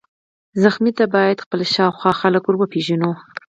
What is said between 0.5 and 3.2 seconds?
ټپي ته باید خپل شاوخوا خلک وروپیژنو.